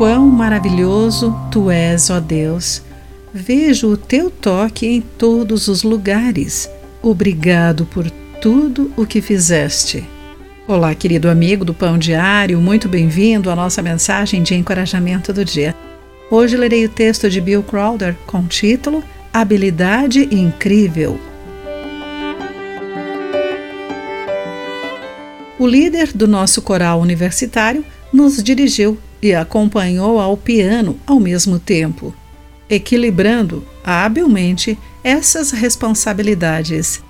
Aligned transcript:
Quão 0.00 0.30
maravilhoso 0.30 1.38
tu 1.52 1.70
és, 1.70 2.08
ó 2.08 2.18
Deus! 2.20 2.82
Vejo 3.34 3.88
o 3.88 3.98
teu 3.98 4.30
toque 4.30 4.86
em 4.86 5.02
todos 5.02 5.68
os 5.68 5.82
lugares. 5.82 6.70
Obrigado 7.02 7.84
por 7.84 8.10
tudo 8.40 8.90
o 8.96 9.04
que 9.04 9.20
fizeste. 9.20 10.02
Olá, 10.66 10.94
querido 10.94 11.28
amigo 11.28 11.66
do 11.66 11.74
Pão 11.74 11.98
Diário, 11.98 12.58
muito 12.62 12.88
bem-vindo 12.88 13.50
à 13.50 13.54
nossa 13.54 13.82
mensagem 13.82 14.42
de 14.42 14.54
encorajamento 14.54 15.34
do 15.34 15.44
dia. 15.44 15.76
Hoje 16.30 16.56
lerei 16.56 16.86
o 16.86 16.88
texto 16.88 17.28
de 17.28 17.38
Bill 17.38 17.62
Crowder 17.62 18.16
com 18.26 18.38
o 18.38 18.46
título 18.46 19.04
Habilidade 19.30 20.26
Incrível. 20.34 21.20
O 25.58 25.66
líder 25.66 26.10
do 26.14 26.26
nosso 26.26 26.62
coral 26.62 27.02
universitário 27.02 27.84
nos 28.12 28.42
dirigiu 28.42 28.98
e 29.22 29.34
acompanhou 29.34 30.18
ao 30.18 30.36
piano 30.36 30.98
ao 31.06 31.20
mesmo 31.20 31.58
tempo, 31.58 32.14
equilibrando 32.68 33.64
habilmente 33.84 34.78
essas 35.02 35.50
responsabilidades. 35.50 37.02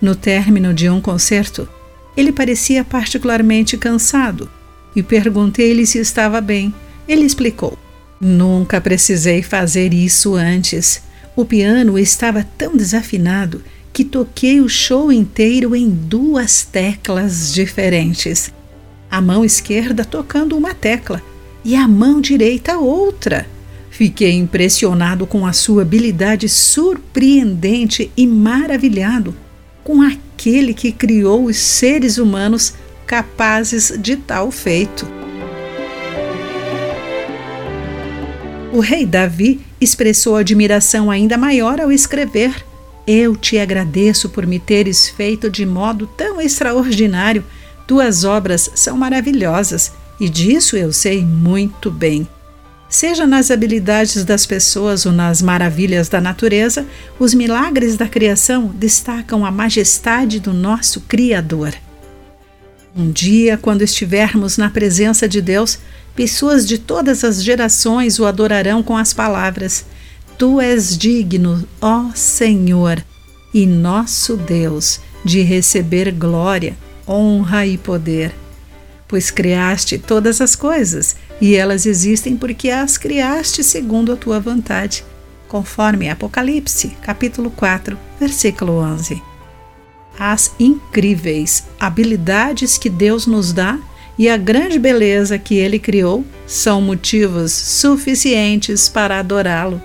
No 0.00 0.14
término 0.14 0.72
de 0.72 0.88
um 0.88 1.00
concerto, 1.00 1.68
ele 2.16 2.32
parecia 2.32 2.84
particularmente 2.84 3.76
cansado 3.76 4.50
e 4.94 5.02
perguntei-lhe 5.02 5.86
se 5.86 5.98
estava 5.98 6.40
bem. 6.40 6.74
Ele 7.06 7.24
explicou: 7.24 7.78
Nunca 8.20 8.80
precisei 8.80 9.42
fazer 9.42 9.92
isso 9.92 10.34
antes. 10.34 11.02
O 11.36 11.44
piano 11.44 11.98
estava 11.98 12.46
tão 12.56 12.76
desafinado 12.76 13.62
que 13.92 14.04
toquei 14.04 14.60
o 14.60 14.68
show 14.68 15.10
inteiro 15.12 15.74
em 15.74 15.88
duas 15.88 16.64
teclas 16.64 17.52
diferentes. 17.52 18.52
A 19.10 19.20
mão 19.20 19.44
esquerda 19.44 20.04
tocando 20.04 20.56
uma 20.56 20.72
tecla 20.72 21.22
e 21.64 21.74
a 21.74 21.88
mão 21.88 22.20
direita 22.20 22.78
outra. 22.78 23.46
Fiquei 23.90 24.32
impressionado 24.32 25.26
com 25.26 25.46
a 25.46 25.52
sua 25.52 25.82
habilidade 25.82 26.48
surpreendente 26.48 28.10
e 28.16 28.26
maravilhado 28.26 29.34
com 29.82 30.00
aquele 30.00 30.72
que 30.72 30.92
criou 30.92 31.46
os 31.46 31.56
seres 31.56 32.18
humanos 32.18 32.74
capazes 33.06 33.92
de 33.98 34.16
tal 34.16 34.50
feito. 34.50 35.06
O 38.72 38.78
rei 38.78 39.04
Davi 39.04 39.60
expressou 39.80 40.36
admiração 40.36 41.10
ainda 41.10 41.36
maior 41.36 41.80
ao 41.80 41.90
escrever: 41.90 42.64
Eu 43.04 43.34
te 43.34 43.58
agradeço 43.58 44.28
por 44.28 44.46
me 44.46 44.60
teres 44.60 45.08
feito 45.08 45.50
de 45.50 45.66
modo 45.66 46.06
tão 46.06 46.40
extraordinário. 46.40 47.44
Tuas 47.90 48.22
obras 48.22 48.70
são 48.72 48.96
maravilhosas 48.96 49.90
e 50.20 50.28
disso 50.28 50.76
eu 50.76 50.92
sei 50.92 51.24
muito 51.24 51.90
bem. 51.90 52.24
Seja 52.88 53.26
nas 53.26 53.50
habilidades 53.50 54.24
das 54.24 54.46
pessoas 54.46 55.06
ou 55.06 55.10
nas 55.10 55.42
maravilhas 55.42 56.08
da 56.08 56.20
natureza, 56.20 56.86
os 57.18 57.34
milagres 57.34 57.96
da 57.96 58.06
criação 58.06 58.68
destacam 58.68 59.44
a 59.44 59.50
majestade 59.50 60.38
do 60.38 60.52
nosso 60.52 61.00
Criador. 61.00 61.74
Um 62.94 63.10
dia, 63.10 63.58
quando 63.58 63.82
estivermos 63.82 64.56
na 64.56 64.70
presença 64.70 65.28
de 65.28 65.42
Deus, 65.42 65.76
pessoas 66.14 66.68
de 66.68 66.78
todas 66.78 67.24
as 67.24 67.42
gerações 67.42 68.20
o 68.20 68.24
adorarão 68.24 68.84
com 68.84 68.96
as 68.96 69.12
palavras: 69.12 69.84
Tu 70.38 70.60
és 70.60 70.96
digno, 70.96 71.66
ó 71.80 72.04
Senhor, 72.14 73.04
e 73.52 73.66
nosso 73.66 74.36
Deus, 74.36 75.00
de 75.24 75.42
receber 75.42 76.12
glória, 76.12 76.76
honra 77.10 77.66
e 77.66 77.76
poder 77.76 78.32
pois 79.10 79.28
criaste 79.28 79.98
todas 79.98 80.40
as 80.40 80.54
coisas, 80.54 81.16
e 81.40 81.56
elas 81.56 81.84
existem 81.84 82.36
porque 82.36 82.70
as 82.70 82.96
criaste 82.96 83.64
segundo 83.64 84.12
a 84.12 84.16
tua 84.16 84.38
vontade, 84.38 85.04
conforme 85.48 86.08
Apocalipse, 86.08 86.96
capítulo 87.02 87.50
4, 87.50 87.98
versículo 88.20 88.74
11. 88.74 89.20
As 90.16 90.52
incríveis 90.60 91.64
habilidades 91.80 92.78
que 92.78 92.88
Deus 92.88 93.26
nos 93.26 93.52
dá 93.52 93.80
e 94.16 94.28
a 94.28 94.36
grande 94.36 94.78
beleza 94.78 95.36
que 95.40 95.56
ele 95.56 95.80
criou 95.80 96.24
são 96.46 96.80
motivos 96.80 97.50
suficientes 97.50 98.88
para 98.88 99.18
adorá-lo. 99.18 99.82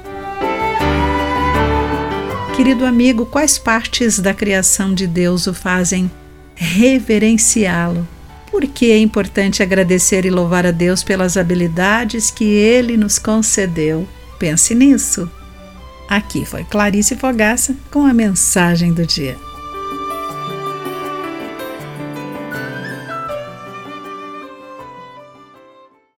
Querido 2.55 2.85
amigo, 2.85 3.25
quais 3.25 3.57
partes 3.57 4.19
da 4.19 4.35
criação 4.35 4.93
de 4.93 5.07
Deus 5.07 5.47
o 5.47 5.53
fazem 5.53 6.11
reverenciá-lo? 6.55 8.07
Por 8.49 8.65
que 8.67 8.91
é 8.91 8.97
importante 8.97 9.61
agradecer 9.61 10.25
e 10.25 10.29
louvar 10.29 10.65
a 10.65 10.71
Deus 10.71 11.03
pelas 11.03 11.35
habilidades 11.35 12.31
que 12.31 12.45
Ele 12.45 12.95
nos 12.95 13.19
concedeu? 13.19 14.07
Pense 14.39 14.73
nisso. 14.73 15.29
Aqui 16.07 16.45
foi 16.45 16.63
Clarice 16.63 17.15
Fogaça 17.15 17.75
com 17.91 18.05
a 18.05 18.13
mensagem 18.13 18.93
do 18.93 19.05
dia. 19.05 19.44